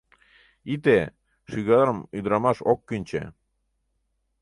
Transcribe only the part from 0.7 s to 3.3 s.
Ите, шӱгарым ӱдырамаш ок кӱнчӧ.